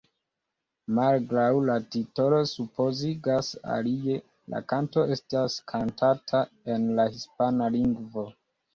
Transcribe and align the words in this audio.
Malgraŭ 0.99 1.51
la 1.69 1.75
titolo 1.95 2.39
supozigas 2.53 3.51
alie, 3.77 4.19
la 4.55 4.65
kanto 4.75 5.07
estis 5.19 5.61
kantata 5.77 6.45
en 6.77 6.93
la 6.99 7.11
hispana 7.17 7.75
lingvo. 7.81 8.31